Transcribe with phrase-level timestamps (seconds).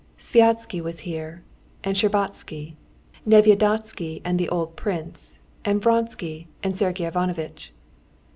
[0.17, 1.43] Sviazhsky was here
[1.83, 2.73] and Shtcherbatsky,
[3.27, 7.71] Nevyedovsky and the old prince, and Vronsky and Sergey Ivanovitch.